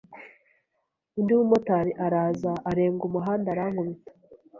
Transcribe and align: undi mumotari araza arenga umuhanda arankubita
undi 1.17 1.33
mumotari 1.39 1.91
araza 2.05 2.51
arenga 2.69 3.01
umuhanda 3.09 3.47
arankubita 3.51 4.11